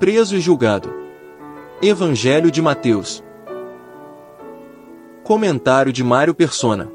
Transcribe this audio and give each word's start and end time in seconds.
preso 0.00 0.34
e 0.34 0.40
julgado. 0.40 0.90
Evangelho 1.82 2.50
de 2.50 2.62
Mateus. 2.62 3.22
Comentário 5.22 5.92
de 5.92 6.02
Mário 6.02 6.34
Persona. 6.34 6.90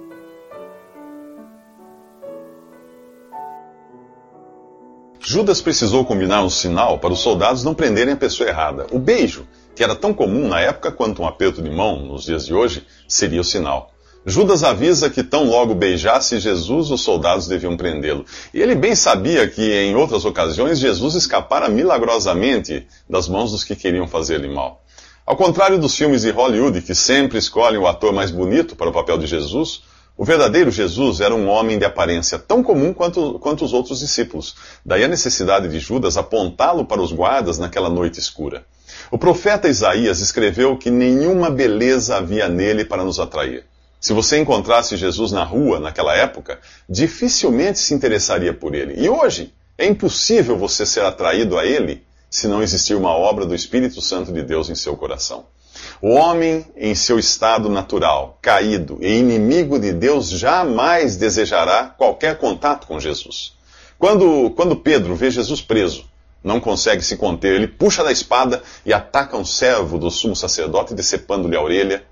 Judas 5.20 5.62
precisou 5.62 6.04
combinar 6.04 6.44
um 6.44 6.50
sinal 6.50 6.98
para 6.98 7.14
os 7.14 7.20
soldados 7.20 7.64
não 7.64 7.76
prenderem 7.76 8.16
a 8.16 8.18
pessoa 8.18 8.50
errada. 8.50 8.88
O 8.92 8.98
beijo, 8.98 9.48
que 9.76 9.84
era 9.84 9.96
tão 9.96 10.12
comum 10.12 10.48
na 10.48 10.60
época 10.62 10.92
quanto 10.92 11.22
um 11.22 11.28
aperto 11.28 11.62
de 11.62 11.70
mão 11.70 12.00
nos 12.00 12.24
dias 12.24 12.48
de 12.48 12.56
hoje, 12.56 12.88
seria 13.08 13.42
o 13.42 13.44
sinal. 13.44 13.95
Judas 14.28 14.64
avisa 14.64 15.08
que 15.08 15.22
tão 15.22 15.44
logo 15.48 15.76
beijasse 15.76 16.40
Jesus, 16.40 16.90
os 16.90 17.02
soldados 17.02 17.48
deviam 17.48 17.78
prendê-lo. 17.78 18.26
E 18.52 18.60
ele 18.60 18.74
bem 18.74 18.96
sabia 18.96 19.48
que, 19.48 19.62
em 19.62 19.96
outras 19.96 20.26
ocasiões, 20.26 20.80
Jesus 20.80 21.14
escapara 21.14 21.70
milagrosamente 21.70 22.88
das 23.08 23.30
mãos 23.30 23.52
dos 23.52 23.64
que 23.64 23.76
queriam 23.76 24.08
fazer-lhe 24.08 24.48
mal. 24.48 24.84
Ao 25.28 25.36
contrário 25.36 25.78
dos 25.78 25.96
filmes 25.96 26.24
de 26.24 26.32
Hollywood, 26.32 26.82
que 26.82 26.96
sempre 26.96 27.38
escolhem 27.38 27.78
o 27.78 27.86
ator 27.86 28.12
mais 28.12 28.32
bonito 28.32 28.76
para 28.76 28.90
o 28.90 28.92
papel 28.92 29.20
de 29.20 29.28
Jesus, 29.28 29.84
o 30.18 30.26
verdadeiro 30.26 30.72
Jesus 30.72 31.22
era 31.22 31.36
um 31.36 31.48
homem 31.48 31.78
de 31.78 31.86
aparência 31.86 32.40
tão 32.40 32.64
comum 32.64 32.94
quanto, 32.94 33.38
quanto 33.38 33.64
os 33.64 33.74
outros 33.74 34.00
discípulos. 34.00 34.56
Daí 34.84 35.04
a 35.04 35.08
necessidade 35.08 35.68
de 35.68 35.80
Judas 35.80 36.18
apontá-lo 36.18 36.86
para 36.86 37.02
os 37.02 37.12
guardas 37.12 37.60
naquela 37.60 37.90
noite 37.92 38.20
escura. 38.20 38.66
O 39.12 39.20
profeta 39.20 39.68
Isaías 39.68 40.20
escreveu 40.20 40.76
que 40.78 40.90
nenhuma 40.90 41.52
beleza 41.52 42.18
havia 42.18 42.50
nele 42.50 42.84
para 42.84 43.04
nos 43.04 43.20
atrair. 43.20 43.66
Se 44.06 44.14
você 44.14 44.38
encontrasse 44.38 44.96
Jesus 44.96 45.32
na 45.32 45.44
rua 45.44 45.80
naquela 45.80 46.16
época, 46.16 46.60
dificilmente 46.88 47.80
se 47.80 47.92
interessaria 47.92 48.54
por 48.54 48.76
ele. 48.76 49.04
E 49.04 49.10
hoje, 49.10 49.52
é 49.80 49.88
impossível 49.88 50.56
você 50.56 50.86
ser 50.86 51.04
atraído 51.04 51.58
a 51.58 51.66
ele 51.66 52.04
se 52.30 52.48
não 52.48 52.62
existir 52.62 52.94
uma 52.94 53.10
obra 53.10 53.48
do 53.48 53.56
Espírito 53.56 54.00
Santo 54.02 54.32
de 54.32 54.44
Deus 54.44 54.70
em 54.70 54.76
seu 54.76 54.96
coração. 54.96 55.48
O 56.00 56.10
homem, 56.10 56.68
em 56.78 56.94
seu 56.94 57.18
estado 57.18 57.68
natural, 57.68 58.38
caído 58.44 59.00
e 59.02 59.12
inimigo 59.12 59.80
de 59.80 59.92
Deus, 59.92 60.30
jamais 60.30 61.16
desejará 61.16 61.86
qualquer 61.98 62.38
contato 62.38 62.86
com 62.86 63.00
Jesus. 63.00 63.54
Quando, 63.98 64.52
quando 64.52 64.76
Pedro 64.76 65.16
vê 65.16 65.32
Jesus 65.32 65.64
preso, 65.64 66.06
não 66.44 66.60
consegue 66.60 67.02
se 67.02 67.18
conter, 67.18 67.56
ele 67.56 67.68
puxa 67.68 68.04
da 68.04 68.12
espada 68.12 68.62
e 68.86 68.94
ataca 68.94 69.36
um 69.36 69.44
servo 69.44 69.98
do 69.98 70.12
sumo 70.12 70.36
sacerdote, 70.36 70.94
decepando-lhe 70.94 71.56
a 71.56 71.62
orelha. 71.64 72.04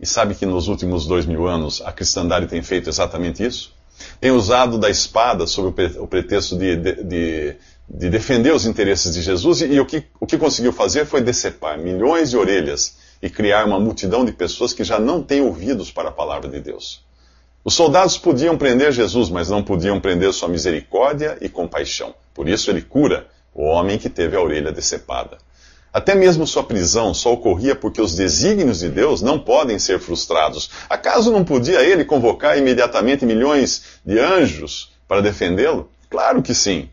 E 0.00 0.06
sabe 0.06 0.34
que 0.34 0.46
nos 0.46 0.68
últimos 0.68 1.06
dois 1.06 1.26
mil 1.26 1.46
anos 1.46 1.82
a 1.84 1.92
cristandade 1.92 2.46
tem 2.46 2.62
feito 2.62 2.88
exatamente 2.88 3.44
isso? 3.44 3.72
Tem 4.20 4.30
usado 4.30 4.78
da 4.78 4.88
espada 4.88 5.46
sob 5.46 5.74
o 5.98 6.06
pretexto 6.06 6.56
de, 6.56 6.76
de, 6.76 7.02
de, 7.02 7.56
de 7.88 8.10
defender 8.10 8.54
os 8.54 8.64
interesses 8.64 9.12
de 9.12 9.22
Jesus 9.22 9.60
e, 9.60 9.66
e 9.66 9.80
o, 9.80 9.86
que, 9.86 10.04
o 10.20 10.26
que 10.26 10.38
conseguiu 10.38 10.72
fazer 10.72 11.04
foi 11.04 11.20
decepar 11.20 11.78
milhões 11.78 12.30
de 12.30 12.36
orelhas 12.36 12.96
e 13.20 13.28
criar 13.28 13.66
uma 13.66 13.80
multidão 13.80 14.24
de 14.24 14.32
pessoas 14.32 14.72
que 14.72 14.84
já 14.84 15.00
não 15.00 15.22
têm 15.22 15.40
ouvidos 15.40 15.90
para 15.90 16.10
a 16.10 16.12
palavra 16.12 16.48
de 16.48 16.60
Deus. 16.60 17.02
Os 17.64 17.74
soldados 17.74 18.16
podiam 18.16 18.56
prender 18.56 18.92
Jesus, 18.92 19.28
mas 19.28 19.50
não 19.50 19.64
podiam 19.64 20.00
prender 20.00 20.32
sua 20.32 20.48
misericórdia 20.48 21.36
e 21.40 21.48
compaixão. 21.48 22.14
Por 22.32 22.48
isso 22.48 22.70
ele 22.70 22.82
cura 22.82 23.26
o 23.52 23.64
homem 23.64 23.98
que 23.98 24.08
teve 24.08 24.36
a 24.36 24.40
orelha 24.40 24.70
decepada. 24.70 25.38
Até 25.92 26.14
mesmo 26.14 26.46
sua 26.46 26.62
prisão 26.62 27.14
só 27.14 27.32
ocorria 27.32 27.74
porque 27.74 28.00
os 28.00 28.14
desígnios 28.14 28.80
de 28.80 28.88
Deus 28.88 29.22
não 29.22 29.38
podem 29.38 29.78
ser 29.78 29.98
frustrados. 29.98 30.70
Acaso 30.88 31.32
não 31.32 31.44
podia 31.44 31.82
ele 31.82 32.04
convocar 32.04 32.58
imediatamente 32.58 33.24
milhões 33.24 33.82
de 34.04 34.18
anjos 34.18 34.92
para 35.06 35.22
defendê-lo? 35.22 35.90
Claro 36.10 36.42
que 36.42 36.54
sim. 36.54 36.88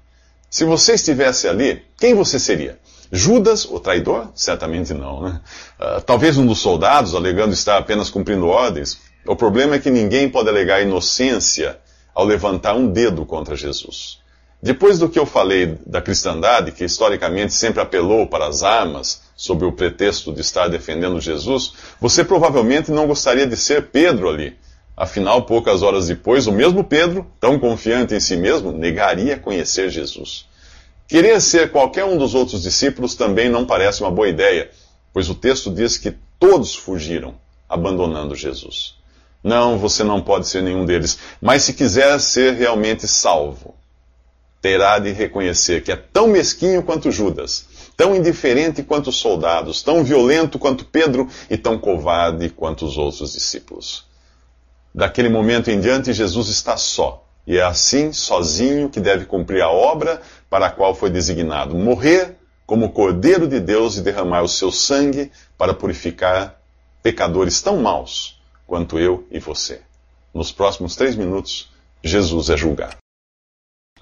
Se 0.50 0.64
você 0.64 0.94
estivesse 0.94 1.48
ali, 1.48 1.84
quem 1.98 2.14
você 2.14 2.40
seria? 2.40 2.80
Judas, 3.12 3.66
o 3.66 3.80
traidor? 3.80 4.30
Certamente 4.34 4.94
não, 4.94 5.22
né? 5.22 5.42
Uh, 5.80 6.02
talvez 6.02 6.38
um 6.38 6.46
dos 6.46 6.60
soldados, 6.60 7.14
alegando 7.14 7.54
estar 7.54 7.78
apenas 7.78 8.10
cumprindo 8.10 8.48
ordens. 8.48 8.98
O 9.26 9.36
problema 9.36 9.76
é 9.76 9.80
que 9.80 9.90
ninguém 9.90 10.30
pode 10.30 10.50
alegar 10.50 10.82
inocência 10.82 11.78
ao 12.14 12.26
levantar 12.26 12.76
um 12.76 12.88
dedo 12.88 13.26
contra 13.26 13.56
Jesus. 13.56 14.20
Depois 14.66 14.98
do 14.98 15.08
que 15.08 15.20
eu 15.20 15.28
falei 15.28 15.78
da 15.86 16.02
cristandade, 16.02 16.72
que 16.72 16.84
historicamente 16.84 17.54
sempre 17.54 17.80
apelou 17.80 18.26
para 18.26 18.48
as 18.48 18.64
armas, 18.64 19.22
sob 19.36 19.64
o 19.64 19.72
pretexto 19.72 20.34
de 20.34 20.42
estar 20.42 20.68
defendendo 20.70 21.22
Jesus, 21.22 21.74
você 22.02 22.24
provavelmente 22.24 22.90
não 22.92 23.06
gostaria 23.06 23.46
de 23.46 23.56
ser 23.56 23.90
Pedro 23.92 24.28
ali. 24.28 24.58
Afinal, 24.98 25.44
poucas 25.44 25.84
horas 25.84 26.08
depois, 26.08 26.48
o 26.48 26.52
mesmo 26.52 26.84
Pedro, 26.84 27.28
tão 27.40 27.60
confiante 27.60 28.16
em 28.16 28.20
si 28.20 28.36
mesmo, 28.36 28.72
negaria 28.72 29.38
conhecer 29.38 29.92
Jesus. 29.92 30.48
Querer 31.08 31.40
ser 31.42 31.72
qualquer 31.72 32.06
um 32.06 32.18
dos 32.18 32.34
outros 32.34 32.64
discípulos 32.64 33.14
também 33.14 33.48
não 33.48 33.68
parece 33.68 34.02
uma 34.02 34.10
boa 34.10 34.28
ideia, 34.28 34.72
pois 35.14 35.30
o 35.30 35.36
texto 35.36 35.70
diz 35.70 35.96
que 35.96 36.16
todos 36.40 36.76
fugiram, 36.76 37.36
abandonando 37.70 38.34
Jesus. 38.34 38.96
Não, 39.44 39.78
você 39.78 40.04
não 40.04 40.22
pode 40.22 40.48
ser 40.48 40.64
nenhum 40.64 40.88
deles, 40.88 41.20
mas 41.40 41.62
se 41.62 41.74
quiser 41.74 42.20
ser 42.20 42.56
realmente 42.56 43.08
salvo, 43.08 43.76
terá 44.66 44.98
de 44.98 45.12
reconhecer 45.12 45.84
que 45.84 45.92
é 45.92 45.96
tão 45.96 46.28
mesquinho 46.28 46.82
quanto 46.82 47.12
Judas, 47.12 47.68
tão 47.96 48.16
indiferente 48.16 48.82
quanto 48.82 49.12
os 49.12 49.18
soldados, 49.18 49.84
tão 49.84 50.04
violento 50.04 50.58
quanto 50.58 50.86
Pedro 50.86 51.30
e 51.48 51.56
tão 51.56 51.78
covarde 51.78 52.50
quanto 52.50 52.84
os 52.84 52.98
outros 52.98 53.34
discípulos. 53.34 54.08
Daquele 54.92 55.30
momento 55.30 55.70
em 55.70 55.80
diante, 55.80 56.12
Jesus 56.14 56.50
está 56.50 56.78
só. 56.78 57.24
E 57.46 57.58
é 57.58 57.62
assim, 57.62 58.12
sozinho, 58.12 58.90
que 58.90 59.00
deve 59.00 59.26
cumprir 59.26 59.62
a 59.62 59.70
obra 59.70 60.20
para 60.50 60.66
a 60.66 60.72
qual 60.72 60.96
foi 60.96 61.12
designado: 61.12 61.78
morrer 61.78 62.36
como 62.66 62.92
Cordeiro 62.92 63.48
de 63.48 63.60
Deus 63.60 63.98
e 63.98 64.02
derramar 64.02 64.42
o 64.42 64.50
seu 64.50 64.72
sangue 64.72 65.32
para 65.60 65.76
purificar 65.76 66.60
pecadores 67.04 67.62
tão 67.62 67.78
maus 67.78 68.42
quanto 68.66 68.98
eu 68.98 69.28
e 69.30 69.38
você. 69.38 69.82
Nos 70.34 70.52
próximos 70.52 70.96
três 70.96 71.16
minutos, 71.16 71.70
Jesus 72.04 72.50
é 72.50 72.58
julgado. 72.58 73.05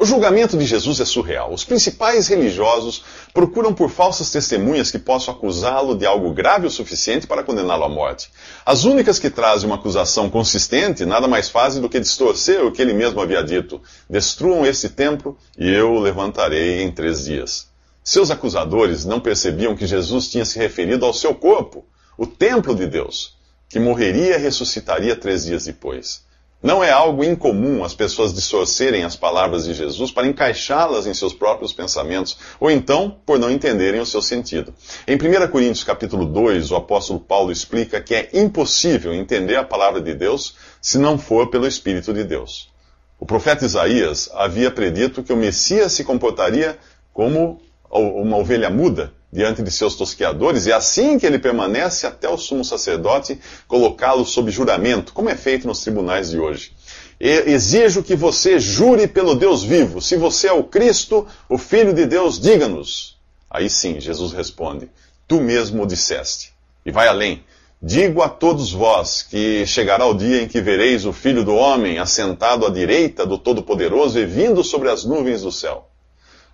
O 0.04 0.06
julgamento 0.06 0.58
de 0.58 0.66
Jesus 0.66 1.00
é 1.00 1.06
surreal. 1.06 1.54
Os 1.54 1.64
principais 1.64 2.28
religiosos 2.28 3.06
procuram 3.34 3.74
por 3.74 3.90
falsas 3.90 4.30
testemunhas 4.30 4.92
que 4.92 5.00
possam 5.00 5.34
acusá-lo 5.34 5.96
de 5.96 6.06
algo 6.06 6.34
grave 6.34 6.68
o 6.68 6.70
suficiente 6.70 7.26
para 7.26 7.42
condená-lo 7.42 7.86
à 7.86 7.88
morte. 7.88 8.30
As 8.66 8.84
únicas 8.84 9.18
que 9.18 9.30
trazem 9.30 9.66
uma 9.66 9.76
acusação 9.76 10.30
consistente 10.30 11.06
nada 11.06 11.26
mais 11.26 11.48
fazem 11.48 11.82
do 11.82 11.88
que 11.88 12.02
distorcer 12.02 12.66
o 12.66 12.72
que 12.72 12.82
ele 12.82 12.94
mesmo 12.94 13.22
havia 13.22 13.42
dito: 13.42 13.82
Destruam 14.10 14.66
este 14.66 14.90
templo 14.90 15.38
e 15.58 15.72
eu 15.72 15.94
o 15.94 16.00
levantarei 16.00 16.82
em 16.82 16.92
três 16.92 17.24
dias. 17.24 17.70
Seus 18.04 18.30
acusadores 18.30 19.06
não 19.06 19.22
percebiam 19.22 19.74
que 19.74 19.88
Jesus 19.88 20.28
tinha 20.28 20.44
se 20.44 20.60
referido 20.60 21.06
ao 21.06 21.14
seu 21.14 21.34
corpo, 21.34 21.86
o 22.18 22.28
templo 22.28 22.76
de 22.76 22.88
Deus, 22.88 23.38
que 23.70 23.80
morreria 23.80 24.36
e 24.36 24.42
ressuscitaria 24.42 25.16
três 25.16 25.46
dias 25.46 25.64
depois. 25.64 26.24
Não 26.64 26.82
é 26.82 26.90
algo 26.90 27.26
incomum 27.26 27.84
as 27.84 27.94
pessoas 27.94 28.34
distorcerem 28.34 29.04
as 29.04 29.18
palavras 29.18 29.66
de 29.66 29.74
Jesus 29.74 30.14
para 30.14 30.26
encaixá-las 30.26 31.06
em 31.06 31.14
seus 31.14 31.34
próprios 31.34 31.74
pensamentos, 31.74 32.38
ou 32.58 32.72
então 32.72 33.18
por 33.26 33.38
não 33.38 33.52
entenderem 33.52 34.00
o 34.00 34.06
seu 34.06 34.22
sentido. 34.22 34.74
Em 35.06 35.18
1 35.18 35.52
Coríntios 35.52 35.84
capítulo 35.84 36.26
2, 36.26 36.72
o 36.72 36.78
apóstolo 36.78 37.20
Paulo 37.20 37.52
explica 37.52 38.00
que 38.00 38.16
é 38.16 38.30
impossível 38.34 39.14
entender 39.14 39.58
a 39.58 39.66
palavra 39.66 40.00
de 40.00 40.14
Deus 40.14 40.56
se 40.82 40.98
não 40.98 41.18
for 41.18 41.50
pelo 41.50 41.68
Espírito 41.68 42.14
de 42.14 42.24
Deus. 42.24 42.72
O 43.20 43.26
profeta 43.26 43.66
Isaías 43.66 44.30
havia 44.34 44.72
predito 44.72 45.22
que 45.22 45.34
o 45.34 45.38
Messias 45.38 45.92
se 45.92 46.06
comportaria 46.06 46.80
como 47.12 47.62
uma 47.92 48.38
ovelha 48.38 48.70
muda 48.70 49.12
diante 49.34 49.64
de 49.64 49.72
seus 49.72 49.96
tosqueadores, 49.96 50.68
e 50.68 50.72
é 50.72 50.76
assim 50.76 51.18
que 51.18 51.26
ele 51.26 51.40
permanece 51.40 52.06
até 52.06 52.30
o 52.30 52.38
sumo 52.38 52.64
sacerdote 52.64 53.40
colocá-lo 53.68 54.24
sob 54.24 54.52
juramento, 54.52 55.12
como 55.12 55.28
é 55.28 55.36
feito 55.36 55.66
nos 55.66 55.82
tribunais 55.82 56.30
de 56.30 56.38
hoje. 56.38 56.72
Exijo 57.20 58.04
que 58.04 58.16
você 58.16 58.60
jure 58.60 59.08
pelo 59.08 59.34
Deus 59.34 59.64
vivo. 59.64 60.00
Se 60.00 60.16
você 60.18 60.50
é 60.50 60.54
o 60.54 60.64
Cristo, 60.64 61.26
o 61.50 61.58
Filho 61.58 61.94
de 61.94 62.06
Deus, 62.06 62.40
diga-nos. 62.40 63.18
Aí 63.50 63.70
sim, 63.72 64.00
Jesus 64.00 64.34
responde: 64.34 64.88
Tu 65.28 65.42
mesmo 65.42 65.82
o 65.82 65.88
disseste. 65.88 66.54
E 66.86 66.92
vai 66.92 67.08
além. 67.08 67.44
Digo 67.82 68.22
a 68.22 68.30
todos 68.30 68.72
vós 68.72 69.24
que 69.24 69.66
chegará 69.66 70.06
o 70.06 70.14
dia 70.14 70.44
em 70.44 70.48
que 70.48 70.62
vereis 70.62 71.06
o 71.06 71.14
Filho 71.14 71.44
do 71.44 71.56
Homem 71.56 71.98
assentado 71.98 72.68
à 72.68 72.70
direita 72.70 73.26
do 73.26 73.38
Todo-Poderoso 73.38 74.20
e 74.20 74.26
vindo 74.26 74.64
sobre 74.64 74.90
as 74.90 75.04
nuvens 75.04 75.42
do 75.42 75.52
céu 75.52 75.90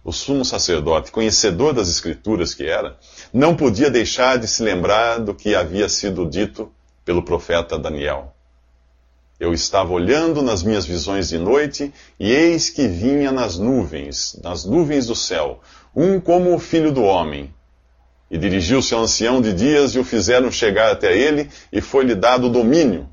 o 0.03 0.11
sumo 0.11 0.45
sacerdote, 0.45 1.11
conhecedor 1.11 1.73
das 1.73 1.89
Escrituras 1.89 2.53
que 2.53 2.65
era, 2.65 2.97
não 3.33 3.55
podia 3.55 3.89
deixar 3.89 4.37
de 4.37 4.47
se 4.47 4.63
lembrar 4.63 5.19
do 5.19 5.33
que 5.33 5.55
havia 5.55 5.89
sido 5.89 6.25
dito 6.25 6.71
pelo 7.03 7.23
profeta 7.23 7.77
Daniel. 7.77 8.33
Eu 9.39 9.53
estava 9.53 9.93
olhando 9.93 10.41
nas 10.41 10.63
minhas 10.63 10.85
visões 10.85 11.29
de 11.29 11.37
noite, 11.37 11.93
e 12.19 12.31
eis 12.31 12.69
que 12.69 12.87
vinha 12.87 13.31
nas 13.31 13.57
nuvens, 13.57 14.37
nas 14.43 14.65
nuvens 14.65 15.07
do 15.07 15.15
céu, 15.15 15.61
um 15.95 16.19
como 16.19 16.53
o 16.53 16.59
filho 16.59 16.91
do 16.91 17.03
homem. 17.03 17.53
E 18.29 18.37
dirigiu-se 18.37 18.93
ao 18.93 19.01
ancião 19.01 19.41
de 19.41 19.53
dias 19.53 19.95
e 19.95 19.99
o 19.99 20.03
fizeram 20.03 20.51
chegar 20.51 20.91
até 20.91 21.17
ele, 21.17 21.49
e 21.71 21.79
foi-lhe 21.79 22.15
dado 22.15 22.47
o 22.47 22.49
domínio, 22.49 23.09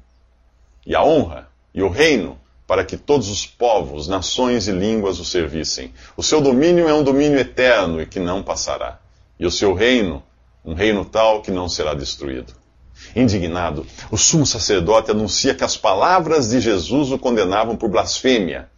e 0.84 0.94
a 0.94 1.02
honra, 1.02 1.48
e 1.72 1.80
o 1.80 1.88
reino, 1.88 2.38
para 2.66 2.84
que 2.84 2.96
todos 2.96 3.28
os 3.28 3.46
povos, 3.46 4.08
nações 4.08 4.66
e 4.66 4.72
línguas 4.72 5.20
o 5.20 5.24
servissem. 5.24 5.92
O 6.16 6.22
seu 6.22 6.40
domínio 6.40 6.88
é 6.88 6.94
um 6.94 7.04
domínio 7.04 7.38
eterno 7.38 8.00
e 8.00 8.06
que 8.06 8.18
não 8.18 8.42
passará. 8.42 9.00
e 9.38 9.46
o 9.46 9.50
seu 9.50 9.74
reino, 9.74 10.22
um 10.64 10.74
reino 10.74 11.04
tal 11.04 11.42
que 11.42 11.50
não 11.50 11.68
será 11.68 11.94
destruído. 11.94 12.54
Indignado, 13.14 13.86
o 14.10 14.16
sumo 14.16 14.46
sacerdote 14.46 15.10
anuncia 15.10 15.54
que 15.54 15.62
as 15.62 15.76
palavras 15.76 16.48
de 16.48 16.60
Jesus 16.60 17.12
o 17.12 17.18
condenavam 17.18 17.76
por 17.76 17.90
blasfêmia. 17.90 18.68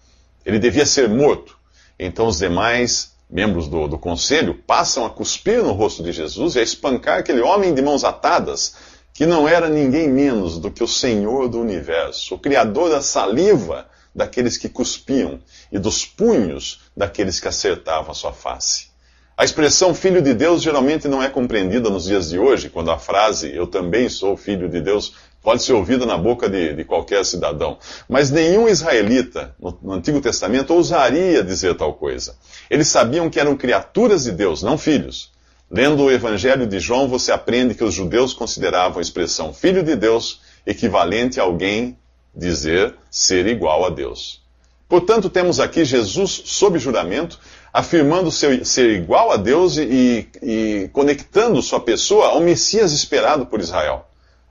Ele 0.44 0.58
devia 0.58 0.85
ser 0.85 1.08
morto. 1.08 1.56
Então 1.99 2.26
os 2.26 2.38
demais 2.38 3.12
membros 3.31 3.69
do, 3.69 3.87
do 3.87 3.99
conselho 3.99 4.55
passam 4.55 5.05
a 5.05 5.11
cuspir 5.11 5.62
no 5.62 5.73
rosto 5.73 6.02
de 6.02 6.12
Jesus 6.12 6.56
e 6.56 6.61
a 6.61 6.62
espancar 6.62 7.19
aquele 7.19 7.40
homem 7.40 7.75
de 7.75 7.82
mãos 7.82 8.05
atadas, 8.05 8.75
que 9.12 9.26
não 9.26 9.49
era 9.49 9.69
ninguém 9.69 10.08
menos 10.08 10.58
do 10.58 10.70
que 10.70 10.82
o 10.82 10.88
Senhor 10.88 11.49
do 11.49 11.60
universo, 11.60 12.34
o 12.34 12.38
Criador 12.38 12.90
da 12.90 13.02
saliva 13.02 13.87
daqueles 14.14 14.56
que 14.56 14.69
cuspiam 14.69 15.40
e 15.70 15.78
dos 15.78 16.05
punhos 16.05 16.82
daqueles 16.96 17.40
que 17.40 17.49
acertavam 17.49 18.10
a 18.10 18.14
sua 18.14 18.32
face. 18.32 18.88
A 19.37 19.44
expressão 19.44 19.94
filho 19.94 20.20
de 20.20 20.34
Deus 20.34 20.60
geralmente 20.60 21.06
não 21.06 21.22
é 21.22 21.28
compreendida 21.28 21.88
nos 21.88 22.06
dias 22.06 22.28
de 22.28 22.38
hoje, 22.40 22.69
quando 22.69 22.90
a 22.90 22.99
frase 22.99 23.55
eu 23.55 23.69
também 23.69 24.08
sou 24.08 24.37
filho 24.37 24.69
de 24.69 24.81
Deus 24.81 25.14
pode 25.40 25.62
ser 25.62 25.75
ouvida 25.75 26.04
na 26.04 26.19
boca 26.19 26.49
de, 26.49 26.75
de 26.75 26.84
qualquer 26.84 27.25
cidadão. 27.25 27.78
Mas 28.08 28.31
nenhum 28.31 28.69
israelita 28.69 29.54
no, 29.58 29.78
no 29.81 29.93
Antigo 29.93 30.20
Testamento 30.20 30.75
ousaria 30.75 31.44
dizer 31.44 31.76
tal 31.76 31.94
coisa. 31.94 32.37
Eles 32.69 32.88
sabiam 32.88 33.31
que 33.31 33.38
eram 33.38 33.56
criaturas 33.56 34.25
de 34.25 34.32
Deus, 34.32 34.62
não 34.62 34.76
filhos. 34.76 35.31
Lendo 35.70 36.05
o 36.05 36.11
Evangelho 36.11 36.67
de 36.67 36.81
João, 36.81 37.09
você 37.09 37.31
aprende 37.31 37.75
que 37.75 37.85
os 37.85 37.93
judeus 37.93 38.32
consideravam 38.32 38.99
a 38.99 39.03
expressão 39.03 39.53
filho 39.53 39.82
de 39.82 39.94
Deus 39.94 40.41
equivalente 40.67 41.38
a 41.38 41.43
alguém 41.43 41.99
dizer 42.35 42.94
ser 43.11 43.47
igual 43.47 43.85
a 43.85 43.91
Deus. 43.91 44.43
Portanto, 44.88 45.29
temos 45.29 45.61
aqui 45.61 45.85
Jesus, 45.85 46.43
sob 46.47 46.79
juramento, 46.79 47.38
afirmando 47.70 48.31
ser, 48.31 48.65
ser 48.65 48.91
igual 48.93 49.31
a 49.31 49.37
Deus 49.37 49.76
e, 49.76 50.26
e 50.43 50.88
conectando 50.94 51.61
sua 51.61 51.81
pessoa 51.81 52.29
ao 52.29 52.41
Messias 52.41 52.93
esperado 52.93 53.44
por 53.44 53.61
Israel. 53.61 54.06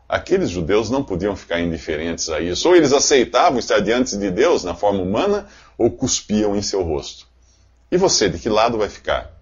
Aqueles 0.08 0.52
judeus 0.52 0.92
não 0.92 1.04
podiam 1.04 1.36
ficar 1.36 1.60
indiferentes 1.60 2.30
a 2.30 2.40
isso. 2.40 2.70
Ou 2.70 2.76
eles 2.76 2.94
aceitavam 2.94 3.58
estar 3.58 3.80
diante 3.80 4.16
de 4.16 4.30
Deus 4.30 4.64
na 4.64 4.76
forma 4.76 5.02
humana, 5.02 5.48
ou 5.78 5.90
cuspiam 5.90 6.56
em 6.56 6.62
seu 6.62 6.84
rosto. 6.84 7.26
E 7.92 7.98
você, 7.98 8.30
de 8.30 8.38
que 8.38 8.50
lado 8.50 8.78
vai 8.78 8.88
ficar? 8.88 9.37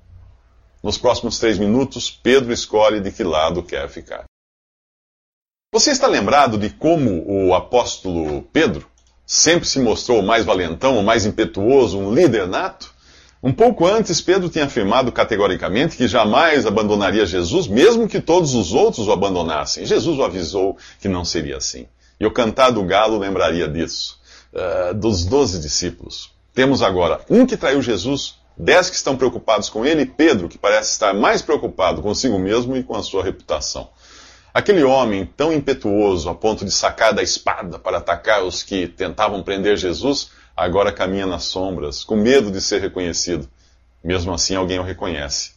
Nos 0.85 0.99
próximos 0.99 1.39
três 1.39 1.57
minutos, 1.57 2.11
Pedro 2.11 2.53
escolhe 2.53 2.99
de 2.99 3.11
que 3.11 3.23
lado 3.23 3.63
quer 3.63 3.89
ficar. 3.89 4.25
Você 5.73 5.89
está 5.89 6.05
lembrado 6.05 6.59
de 6.59 6.69
como 6.69 7.25
o 7.27 7.55
apóstolo 7.55 8.43
Pedro 8.53 8.87
sempre 9.25 9.67
se 9.67 9.79
mostrou 9.79 10.19
o 10.19 10.23
mais 10.23 10.45
valentão, 10.45 10.99
o 10.99 11.03
mais 11.03 11.25
impetuoso, 11.25 11.97
um 11.97 12.13
líder 12.13 12.47
nato? 12.47 12.93
Um 13.41 13.51
pouco 13.51 13.87
antes, 13.87 14.21
Pedro 14.21 14.47
tinha 14.47 14.65
afirmado 14.65 15.11
categoricamente 15.11 15.97
que 15.97 16.07
jamais 16.07 16.67
abandonaria 16.67 17.25
Jesus, 17.25 17.67
mesmo 17.67 18.07
que 18.07 18.21
todos 18.21 18.53
os 18.53 18.71
outros 18.71 19.07
o 19.07 19.11
abandonassem. 19.11 19.87
Jesus 19.87 20.19
o 20.19 20.23
avisou 20.23 20.77
que 21.01 21.09
não 21.09 21.25
seria 21.25 21.57
assim. 21.57 21.87
E 22.19 22.27
o 22.27 22.31
cantar 22.31 22.69
do 22.69 22.83
galo 22.83 23.17
lembraria 23.17 23.67
disso, 23.67 24.19
uh, 24.53 24.93
dos 24.93 25.25
doze 25.25 25.59
discípulos. 25.59 26.29
Temos 26.53 26.83
agora 26.83 27.21
um 27.27 27.43
que 27.43 27.57
traiu 27.57 27.81
Jesus, 27.81 28.35
dez 28.57 28.89
que 28.89 28.95
estão 28.95 29.17
preocupados 29.17 29.69
com 29.69 29.85
ele, 29.85 30.03
e 30.03 30.05
Pedro, 30.05 30.47
que 30.47 30.57
parece 30.57 30.91
estar 30.91 31.13
mais 31.13 31.41
preocupado 31.41 32.01
consigo 32.01 32.39
mesmo 32.39 32.75
e 32.75 32.83
com 32.83 32.95
a 32.95 33.03
sua 33.03 33.23
reputação. 33.23 33.89
Aquele 34.53 34.83
homem 34.83 35.25
tão 35.25 35.51
impetuoso 35.51 36.29
a 36.29 36.33
ponto 36.33 36.63
de 36.63 36.71
sacar 36.71 37.13
da 37.13 37.21
espada 37.21 37.77
para 37.77 37.97
atacar 37.97 38.41
os 38.43 38.63
que 38.63 38.87
tentavam 38.87 39.43
prender 39.43 39.75
Jesus, 39.75 40.29
agora 40.55 40.93
caminha 40.93 41.25
nas 41.25 41.43
sombras, 41.43 42.05
com 42.05 42.15
medo 42.15 42.49
de 42.49 42.61
ser 42.61 42.79
reconhecido. 42.79 43.49
Mesmo 44.01 44.33
assim, 44.33 44.55
alguém 44.55 44.79
o 44.79 44.83
reconhece. 44.83 45.51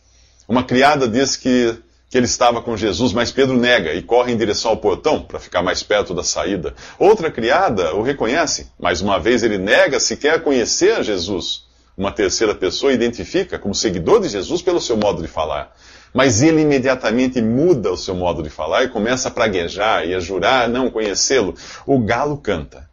Uma 0.49 0.65
criada 0.65 1.07
diz 1.07 1.37
que, 1.37 1.79
que 2.11 2.19
ele 2.19 2.27
estava 2.27 2.61
com 2.61 2.77
Jesus, 2.77 3.13
mas 3.13 3.31
Pedro 3.31 3.57
nega 3.57 3.95
e 3.95 4.03
corre 4.03 4.33
em 4.33 4.37
direção 4.37 4.73
ao 4.73 4.79
portão 4.79 5.23
para 5.23 5.39
ficar 5.39 5.63
mais 5.63 5.81
perto 5.83 6.13
da 6.13 6.25
saída. 6.25 6.75
Outra 6.99 7.31
criada 7.31 7.95
o 7.95 8.03
reconhece. 8.03 8.69
Mais 8.81 9.01
uma 9.01 9.21
vez, 9.21 9.45
ele 9.45 9.59
nega 9.59 10.01
sequer 10.01 10.43
conhecer 10.43 11.05
Jesus. 11.05 11.68
Uma 11.99 12.13
terceira 12.13 12.55
pessoa 12.55 12.93
identifica 12.93 13.59
como 13.59 13.75
seguidor 13.75 14.21
de 14.21 14.29
Jesus 14.29 14.63
pelo 14.63 14.81
seu 14.81 14.97
modo 14.97 15.21
de 15.21 15.27
falar. 15.27 15.77
Mas 16.15 16.41
ele 16.43 16.63
imediatamente 16.63 17.43
muda 17.43 17.91
o 17.91 17.97
seu 17.97 18.15
modo 18.15 18.41
de 18.41 18.49
falar 18.49 18.85
e 18.85 18.89
começa 18.89 19.27
a 19.27 19.33
praguejar 19.33 20.07
e 20.07 20.15
a 20.15 20.21
jurar 20.21 20.69
não 20.69 20.93
conhecê-lo. 20.93 21.57
O 21.85 21.99
galo 21.99 22.37
canta 22.37 22.89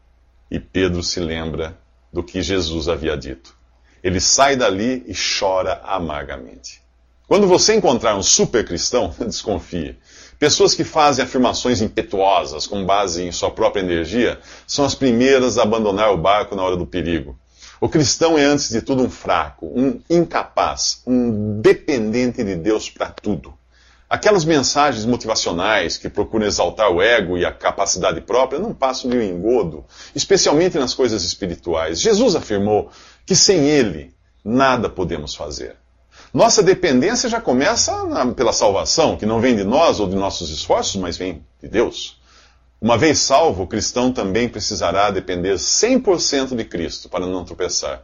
e 0.49 0.59
Pedro 0.59 1.03
se 1.03 1.19
lembra 1.19 1.77
do 2.11 2.23
que 2.23 2.41
Jesus 2.41 2.89
havia 2.89 3.15
dito. 3.15 3.55
Ele 4.03 4.19
sai 4.19 4.55
dali 4.55 5.03
e 5.05 5.13
chora 5.13 5.81
amargamente. 5.83 6.81
Quando 7.27 7.47
você 7.47 7.75
encontrar 7.75 8.15
um 8.15 8.23
super 8.23 8.65
cristão, 8.65 9.13
desconfie. 9.21 9.99
Pessoas 10.39 10.73
que 10.73 10.83
fazem 10.83 11.23
afirmações 11.23 11.79
impetuosas 11.79 12.65
com 12.65 12.83
base 12.83 13.21
em 13.21 13.31
sua 13.31 13.51
própria 13.51 13.81
energia 13.81 14.39
são 14.65 14.83
as 14.83 14.95
primeiras 14.95 15.59
a 15.59 15.63
abandonar 15.63 16.11
o 16.11 16.17
barco 16.17 16.55
na 16.55 16.63
hora 16.63 16.75
do 16.75 16.87
perigo. 16.87 17.37
O 17.79 17.89
cristão 17.89 18.37
é, 18.37 18.45
antes 18.45 18.69
de 18.69 18.81
tudo, 18.81 19.03
um 19.03 19.09
fraco, 19.09 19.67
um 19.67 19.99
incapaz, 20.09 21.01
um 21.05 21.59
dependente 21.59 22.43
de 22.43 22.55
Deus 22.55 22.89
para 22.89 23.07
tudo. 23.07 23.53
Aquelas 24.09 24.45
mensagens 24.45 25.03
motivacionais 25.03 25.97
que 25.97 26.09
procuram 26.09 26.45
exaltar 26.45 26.89
o 26.91 27.01
ego 27.01 27.37
e 27.37 27.43
a 27.45 27.51
capacidade 27.51 28.21
própria 28.21 28.59
não 28.59 28.73
passam 28.73 29.09
de 29.09 29.17
um 29.17 29.21
engodo, 29.21 29.83
especialmente 30.15 30.77
nas 30.77 30.93
coisas 30.93 31.23
espirituais. 31.23 31.99
Jesus 31.99 32.35
afirmou 32.35 32.89
que 33.25 33.35
sem 33.35 33.67
Ele 33.67 34.13
nada 34.43 34.87
podemos 34.87 35.33
fazer. 35.35 35.75
Nossa 36.31 36.61
dependência 36.61 37.27
já 37.27 37.41
começa 37.41 38.05
na, 38.05 38.27
pela 38.27 38.53
salvação, 38.53 39.17
que 39.17 39.25
não 39.25 39.41
vem 39.41 39.55
de 39.55 39.63
nós 39.63 39.99
ou 39.99 40.07
de 40.07 40.15
nossos 40.15 40.49
esforços, 40.49 40.95
mas 40.97 41.17
vem 41.17 41.43
de 41.61 41.67
Deus. 41.67 42.19
Uma 42.85 42.99
vez 42.99 43.17
salvo, 43.17 43.63
o 43.63 43.67
cristão 43.67 44.11
também 44.11 44.47
precisará 44.47 45.09
depender 45.09 45.55
100% 45.55 46.55
de 46.55 46.63
Cristo 46.63 47.09
para 47.09 47.25
não 47.25 47.43
tropeçar. 47.43 48.03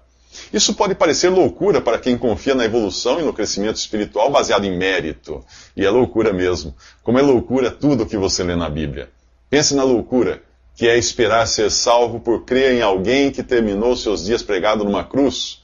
Isso 0.52 0.74
pode 0.74 0.96
parecer 0.96 1.30
loucura 1.30 1.80
para 1.80 2.00
quem 2.00 2.18
confia 2.18 2.56
na 2.56 2.66
evolução 2.66 3.20
e 3.20 3.24
no 3.24 3.32
crescimento 3.32 3.76
espiritual 3.76 4.32
baseado 4.32 4.66
em 4.66 4.76
mérito. 4.76 5.46
E 5.78 5.86
é 5.86 5.90
loucura 5.92 6.34
mesmo. 6.34 6.74
Como 7.04 7.20
é 7.20 7.22
loucura 7.22 7.70
tudo 7.70 8.02
o 8.02 8.06
que 8.08 8.18
você 8.18 8.44
lê 8.44 8.56
na 8.56 8.72
Bíblia. 8.72 9.12
Pense 9.52 9.76
na 9.76 9.84
loucura, 9.84 10.42
que 10.76 10.88
é 10.88 10.98
esperar 10.98 11.46
ser 11.46 11.70
salvo 11.70 12.20
por 12.20 12.44
crer 12.44 12.74
em 12.74 12.82
alguém 12.82 13.30
que 13.30 13.44
terminou 13.44 13.96
seus 13.96 14.26
dias 14.26 14.42
pregado 14.42 14.84
numa 14.84 15.04
cruz. 15.04 15.62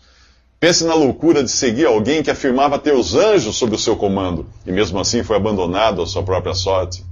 Pense 0.60 0.84
na 0.84 0.94
loucura 0.94 1.44
de 1.44 1.50
seguir 1.50 1.88
alguém 1.88 2.22
que 2.22 2.30
afirmava 2.30 2.78
ter 2.78 2.94
os 2.94 3.16
anjos 3.16 3.56
sob 3.56 3.74
o 3.74 3.80
seu 3.80 3.96
comando 3.96 4.48
e 4.64 4.72
mesmo 4.72 5.00
assim 5.00 5.24
foi 5.24 5.38
abandonado 5.38 6.04
à 6.04 6.06
sua 6.06 6.22
própria 6.22 6.54
sorte. 6.54 7.04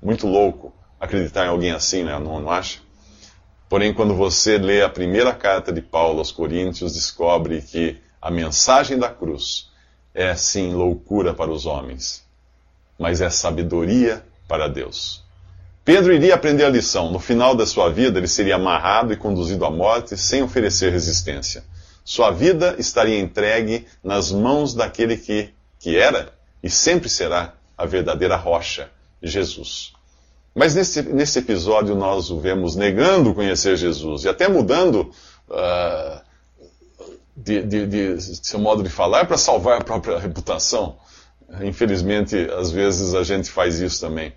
Muito 0.00 0.28
louco 0.28 0.72
acreditar 1.02 1.46
em 1.46 1.48
alguém 1.48 1.72
assim, 1.72 2.04
né? 2.04 2.16
Não, 2.16 2.40
não 2.40 2.48
acha? 2.48 2.78
Porém, 3.68 3.92
quando 3.92 4.14
você 4.14 4.56
lê 4.56 4.82
a 4.82 4.88
primeira 4.88 5.34
carta 5.34 5.72
de 5.72 5.82
Paulo 5.82 6.20
aos 6.20 6.30
Coríntios, 6.30 6.94
descobre 6.94 7.60
que 7.60 7.96
a 8.20 8.30
mensagem 8.30 8.96
da 8.96 9.08
cruz 9.08 9.68
é 10.14 10.32
sim 10.36 10.72
loucura 10.72 11.34
para 11.34 11.50
os 11.50 11.66
homens, 11.66 12.24
mas 12.96 13.20
é 13.20 13.28
sabedoria 13.28 14.24
para 14.46 14.68
Deus. 14.68 15.24
Pedro 15.84 16.12
iria 16.12 16.36
aprender 16.36 16.64
a 16.64 16.70
lição. 16.70 17.10
No 17.10 17.18
final 17.18 17.56
da 17.56 17.66
sua 17.66 17.90
vida, 17.90 18.20
ele 18.20 18.28
seria 18.28 18.54
amarrado 18.54 19.12
e 19.12 19.16
conduzido 19.16 19.64
à 19.64 19.70
morte 19.70 20.16
sem 20.16 20.40
oferecer 20.40 20.92
resistência. 20.92 21.64
Sua 22.04 22.30
vida 22.30 22.76
estaria 22.78 23.18
entregue 23.18 23.88
nas 24.04 24.30
mãos 24.30 24.72
daquele 24.72 25.16
que, 25.16 25.50
que 25.80 25.96
era 25.96 26.32
e 26.62 26.70
sempre 26.70 27.08
será 27.08 27.54
a 27.76 27.84
verdadeira 27.86 28.36
rocha, 28.36 28.88
Jesus. 29.20 29.92
Mas 30.54 30.74
nesse, 30.74 31.02
nesse 31.02 31.38
episódio 31.38 31.94
nós 31.94 32.30
o 32.30 32.38
vemos 32.38 32.76
negando 32.76 33.34
conhecer 33.34 33.76
Jesus 33.76 34.24
e 34.24 34.28
até 34.28 34.48
mudando 34.48 35.10
uh, 35.48 36.20
de, 37.36 37.62
de, 37.62 37.86
de, 37.86 38.20
seu 38.20 38.58
modo 38.58 38.82
de 38.82 38.90
falar 38.90 39.26
para 39.26 39.38
salvar 39.38 39.80
a 39.80 39.84
própria 39.84 40.18
reputação. 40.18 40.96
Infelizmente, 41.62 42.36
às 42.50 42.70
vezes 42.70 43.14
a 43.14 43.22
gente 43.22 43.50
faz 43.50 43.80
isso 43.80 44.00
também. 44.00 44.32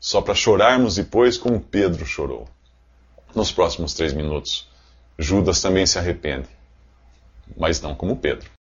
Só 0.00 0.20
para 0.20 0.34
chorarmos 0.34 0.96
depois 0.96 1.36
como 1.36 1.60
Pedro 1.60 2.06
chorou. 2.06 2.48
Nos 3.34 3.52
próximos 3.52 3.92
três 3.94 4.12
minutos, 4.14 4.68
Judas 5.18 5.60
também 5.60 5.86
se 5.86 5.98
arrepende, 5.98 6.48
mas 7.56 7.80
não 7.80 7.94
como 7.94 8.16
Pedro. 8.16 8.57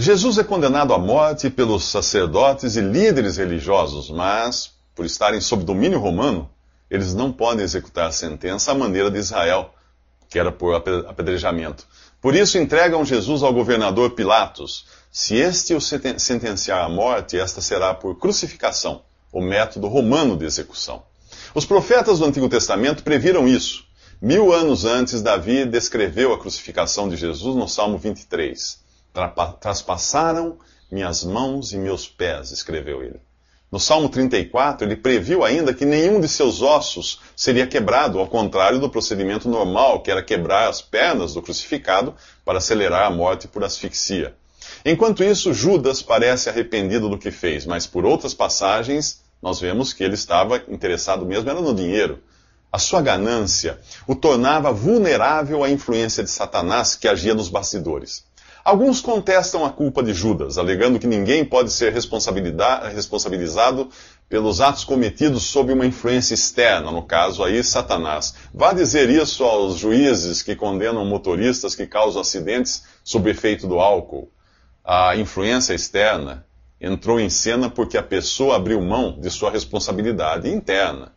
Jesus 0.00 0.38
é 0.38 0.44
condenado 0.44 0.94
à 0.94 0.98
morte 0.98 1.50
pelos 1.50 1.84
sacerdotes 1.84 2.74
e 2.74 2.80
líderes 2.80 3.36
religiosos, 3.36 4.08
mas, 4.08 4.70
por 4.94 5.04
estarem 5.04 5.42
sob 5.42 5.62
domínio 5.62 5.98
romano, 5.98 6.48
eles 6.90 7.12
não 7.12 7.30
podem 7.30 7.62
executar 7.62 8.06
a 8.06 8.10
sentença 8.10 8.72
à 8.72 8.74
maneira 8.74 9.10
de 9.10 9.18
Israel, 9.18 9.74
que 10.26 10.38
era 10.38 10.50
por 10.50 10.74
apedrejamento. 10.74 11.86
Por 12.18 12.34
isso 12.34 12.56
entregam 12.56 13.04
Jesus 13.04 13.42
ao 13.42 13.52
governador 13.52 14.12
Pilatos. 14.12 14.86
Se 15.12 15.36
este 15.36 15.74
o 15.74 15.80
sentenciar 15.82 16.82
à 16.82 16.88
morte, 16.88 17.38
esta 17.38 17.60
será 17.60 17.92
por 17.92 18.18
crucificação, 18.18 19.02
o 19.30 19.42
método 19.42 19.86
romano 19.86 20.34
de 20.34 20.46
execução. 20.46 21.02
Os 21.54 21.66
profetas 21.66 22.20
do 22.20 22.24
Antigo 22.24 22.48
Testamento 22.48 23.02
previram 23.02 23.46
isso. 23.46 23.84
Mil 24.18 24.50
anos 24.50 24.86
antes, 24.86 25.20
Davi 25.20 25.66
descreveu 25.66 26.32
a 26.32 26.38
crucificação 26.38 27.06
de 27.06 27.16
Jesus 27.16 27.54
no 27.54 27.68
Salmo 27.68 27.98
23 27.98 28.88
traspassaram 29.60 30.58
minhas 30.90 31.24
mãos 31.24 31.72
e 31.72 31.78
meus 31.78 32.08
pés, 32.08 32.50
escreveu 32.50 33.02
ele. 33.02 33.20
No 33.70 33.78
Salmo 33.78 34.08
34, 34.08 34.84
ele 34.84 34.96
previu 34.96 35.44
ainda 35.44 35.72
que 35.72 35.84
nenhum 35.84 36.20
de 36.20 36.26
seus 36.26 36.60
ossos 36.60 37.20
seria 37.36 37.68
quebrado, 37.68 38.18
ao 38.18 38.26
contrário 38.26 38.80
do 38.80 38.90
procedimento 38.90 39.48
normal, 39.48 40.02
que 40.02 40.10
era 40.10 40.24
quebrar 40.24 40.68
as 40.68 40.82
pernas 40.82 41.34
do 41.34 41.42
crucificado 41.42 42.14
para 42.44 42.58
acelerar 42.58 43.06
a 43.06 43.10
morte 43.10 43.46
por 43.46 43.62
asfixia. 43.62 44.34
Enquanto 44.84 45.22
isso, 45.22 45.54
Judas 45.54 46.02
parece 46.02 46.48
arrependido 46.48 47.08
do 47.08 47.18
que 47.18 47.30
fez, 47.30 47.64
mas 47.64 47.86
por 47.86 48.04
outras 48.04 48.34
passagens, 48.34 49.20
nós 49.40 49.60
vemos 49.60 49.92
que 49.92 50.02
ele 50.02 50.14
estava 50.14 50.56
interessado 50.68 51.24
mesmo 51.24 51.48
era 51.48 51.60
no 51.60 51.72
dinheiro. 51.72 52.18
A 52.72 52.78
sua 52.78 53.00
ganância 53.00 53.78
o 54.06 54.14
tornava 54.14 54.72
vulnerável 54.72 55.62
à 55.62 55.70
influência 55.70 56.24
de 56.24 56.30
Satanás 56.30 56.96
que 56.96 57.06
agia 57.06 57.34
nos 57.34 57.48
bastidores. 57.48 58.24
Alguns 58.62 59.00
contestam 59.00 59.64
a 59.64 59.70
culpa 59.70 60.02
de 60.02 60.12
Judas, 60.12 60.58
alegando 60.58 60.98
que 60.98 61.06
ninguém 61.06 61.44
pode 61.44 61.72
ser 61.72 61.92
responsabilizado 61.92 63.88
pelos 64.28 64.60
atos 64.60 64.84
cometidos 64.84 65.44
sob 65.44 65.72
uma 65.72 65.86
influência 65.86 66.34
externa, 66.34 66.92
no 66.92 67.02
caso 67.02 67.42
aí 67.42 67.64
Satanás. 67.64 68.34
Vá 68.52 68.72
dizer 68.74 69.08
isso 69.08 69.44
aos 69.44 69.78
juízes 69.78 70.42
que 70.42 70.54
condenam 70.54 71.04
motoristas 71.06 71.74
que 71.74 71.86
causam 71.86 72.20
acidentes 72.20 72.84
sob 73.02 73.30
efeito 73.30 73.66
do 73.66 73.80
álcool. 73.80 74.30
A 74.84 75.16
influência 75.16 75.72
externa 75.72 76.46
entrou 76.78 77.18
em 77.18 77.30
cena 77.30 77.70
porque 77.70 77.96
a 77.96 78.02
pessoa 78.02 78.56
abriu 78.56 78.80
mão 78.80 79.18
de 79.18 79.30
sua 79.30 79.50
responsabilidade 79.50 80.50
interna. 80.50 81.12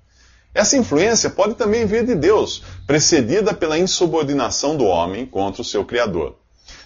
Essa 0.54 0.78
influência 0.78 1.30
pode 1.30 1.56
também 1.56 1.86
vir 1.86 2.06
de 2.06 2.16
Deus, 2.16 2.64
precedida 2.88 3.54
pela 3.54 3.78
insubordinação 3.78 4.78
do 4.78 4.86
homem 4.86 5.26
contra 5.26 5.62
o 5.62 5.66
seu 5.66 5.84
Criador. 5.84 6.43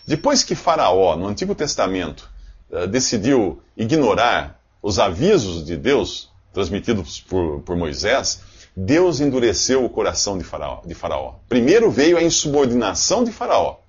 Depois 0.08 0.42
que 0.42 0.56
Faraó, 0.56 1.18
no 1.18 1.28
Antigo 1.28 1.54
Testamento, 1.54 2.30
eh, 2.72 2.88
decidiu 2.88 3.62
ignorar 3.76 4.58
os 4.82 5.00
avisos 5.00 5.66
de 5.66 5.76
Deus 5.76 6.30
transmitidos 6.54 7.20
por, 7.20 7.62
por 7.62 7.76
Moisés, 7.76 8.40
Deus 8.74 9.20
endureceu 9.20 9.84
o 9.84 9.90
coração 9.90 10.38
de 10.38 10.46
faraó, 10.46 10.82
de 10.86 10.94
faraó. 10.94 11.36
Primeiro 11.50 11.92
veio 11.92 12.18
a 12.18 12.24
insubordinação 12.24 13.24
de 13.24 13.32
Faraó, 13.32 13.80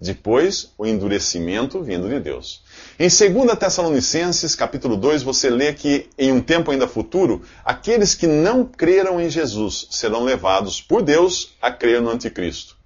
depois 0.00 0.72
o 0.78 0.86
endurecimento 0.86 1.82
vindo 1.82 2.08
de 2.08 2.20
Deus. 2.20 2.62
Em 2.98 3.08
2 3.08 3.58
Tessalonicenses, 3.58 4.54
capítulo 4.54 4.96
2, 4.96 5.22
você 5.22 5.50
lê 5.50 5.72
que 5.72 6.08
em 6.16 6.30
um 6.30 6.40
tempo 6.40 6.70
ainda 6.70 6.86
futuro, 6.86 7.42
aqueles 7.64 8.14
que 8.14 8.26
não 8.26 8.64
creram 8.64 9.20
em 9.20 9.28
Jesus 9.28 9.88
serão 9.90 10.22
levados 10.22 10.80
por 10.80 11.02
Deus 11.02 11.54
a 11.60 11.70
crer 11.70 12.00
no 12.00 12.10
anticristo. 12.10 12.76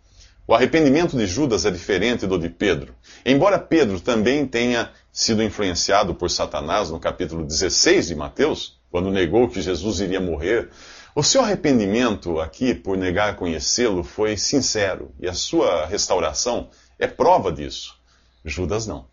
O 0.50 0.54
arrependimento 0.54 1.14
de 1.14 1.26
Judas 1.26 1.66
é 1.66 1.70
diferente 1.70 2.26
do 2.26 2.38
de 2.38 2.48
Pedro. 2.48 2.94
Embora 3.22 3.58
Pedro 3.58 4.00
também 4.00 4.46
tenha 4.46 4.90
sido 5.12 5.42
influenciado 5.42 6.14
por 6.14 6.30
Satanás 6.30 6.88
no 6.88 6.98
capítulo 6.98 7.44
16 7.44 8.06
de 8.06 8.14
Mateus, 8.14 8.80
quando 8.90 9.10
negou 9.10 9.46
que 9.50 9.60
Jesus 9.60 10.00
iria 10.00 10.22
morrer, 10.22 10.70
o 11.14 11.22
seu 11.22 11.42
arrependimento 11.42 12.40
aqui 12.40 12.74
por 12.74 12.96
negar 12.96 13.36
conhecê-lo 13.36 14.02
foi 14.02 14.38
sincero 14.38 15.12
e 15.20 15.28
a 15.28 15.34
sua 15.34 15.84
restauração 15.84 16.70
é 16.98 17.06
prova 17.06 17.52
disso. 17.52 17.96
Judas 18.42 18.86
não. 18.86 19.04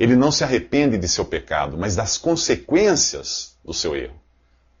Ele 0.00 0.16
não 0.16 0.32
se 0.32 0.42
arrepende 0.42 0.96
de 0.96 1.06
seu 1.06 1.26
pecado, 1.26 1.76
mas 1.76 1.94
das 1.94 2.16
consequências 2.16 3.58
do 3.62 3.74
seu 3.74 3.94
erro. 3.94 4.18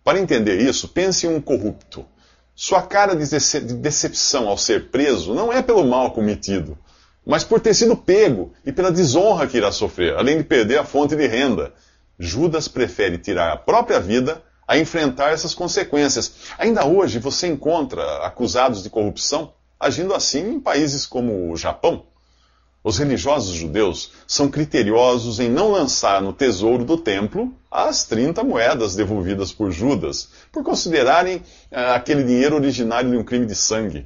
Para 0.02 0.18
entender 0.18 0.58
isso, 0.58 0.88
pense 0.88 1.26
em 1.26 1.34
um 1.34 1.40
corrupto 1.40 2.06
sua 2.54 2.82
cara 2.82 3.14
de 3.14 3.74
decepção 3.74 4.48
ao 4.48 4.58
ser 4.58 4.90
preso 4.90 5.34
não 5.34 5.52
é 5.52 5.62
pelo 5.62 5.84
mal 5.84 6.12
cometido, 6.12 6.76
mas 7.24 7.44
por 7.44 7.60
ter 7.60 7.74
sido 7.74 7.96
pego 7.96 8.52
e 8.64 8.72
pela 8.72 8.92
desonra 8.92 9.46
que 9.46 9.56
irá 9.56 9.72
sofrer, 9.72 10.14
além 10.16 10.38
de 10.38 10.44
perder 10.44 10.78
a 10.78 10.84
fonte 10.84 11.16
de 11.16 11.26
renda. 11.26 11.72
Judas 12.18 12.68
prefere 12.68 13.18
tirar 13.18 13.52
a 13.52 13.56
própria 13.56 13.98
vida 13.98 14.42
a 14.66 14.78
enfrentar 14.78 15.32
essas 15.32 15.54
consequências. 15.54 16.32
Ainda 16.58 16.86
hoje 16.86 17.18
você 17.18 17.46
encontra 17.46 18.24
acusados 18.24 18.82
de 18.82 18.90
corrupção 18.90 19.52
agindo 19.82 20.14
assim 20.14 20.54
em 20.54 20.60
países 20.60 21.04
como 21.04 21.50
o 21.50 21.56
Japão. 21.56 22.06
Os 22.84 22.98
religiosos 22.98 23.54
judeus 23.54 24.12
são 24.26 24.48
criteriosos 24.48 25.38
em 25.38 25.48
não 25.48 25.70
lançar 25.70 26.20
no 26.20 26.32
tesouro 26.32 26.84
do 26.84 26.98
templo 26.98 27.54
as 27.70 28.04
30 28.04 28.42
moedas 28.42 28.96
devolvidas 28.96 29.52
por 29.52 29.70
Judas, 29.70 30.28
por 30.50 30.64
considerarem 30.64 31.36
uh, 31.36 31.94
aquele 31.94 32.24
dinheiro 32.24 32.56
originário 32.56 33.10
de 33.10 33.16
um 33.16 33.22
crime 33.22 33.46
de 33.46 33.54
sangue. 33.54 34.04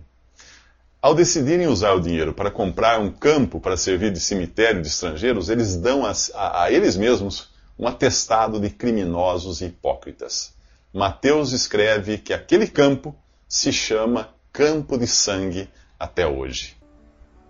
Ao 1.00 1.14
decidirem 1.14 1.68
usar 1.68 1.92
o 1.92 2.00
dinheiro 2.00 2.34
para 2.34 2.50
comprar 2.50 3.00
um 3.00 3.10
campo 3.10 3.60
para 3.60 3.76
servir 3.78 4.12
de 4.12 4.20
cemitério 4.20 4.82
de 4.82 4.88
estrangeiros, 4.88 5.48
eles 5.48 5.76
dão 5.76 6.04
a, 6.04 6.12
a, 6.34 6.64
a 6.64 6.70
eles 6.70 6.96
mesmos 6.96 7.48
um 7.78 7.86
atestado 7.86 8.60
de 8.60 8.68
criminosos 8.68 9.62
e 9.62 9.66
hipócritas. 9.66 10.52
Mateus 10.92 11.52
escreve 11.52 12.18
que 12.18 12.32
aquele 12.32 12.66
campo 12.66 13.14
se 13.48 13.72
chama 13.72 14.34
Campo 14.52 14.98
de 14.98 15.06
Sangue 15.06 15.68
até 15.98 16.26
hoje. 16.26 16.75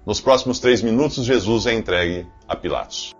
Nos 0.06 0.20
próximos 0.20 0.60
três 0.60 0.82
minutos, 0.82 1.24
Jesus 1.24 1.66
é 1.66 1.74
entregue 1.74 2.28
a 2.46 2.54
Pilatos. 2.54 3.12